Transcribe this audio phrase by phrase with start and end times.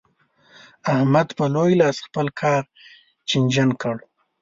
[0.93, 2.63] احمد په لوی لاس خپل کار
[3.29, 3.95] چينجن کړ.